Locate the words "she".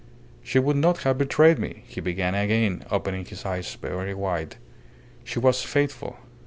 0.41-0.57, 5.23-5.37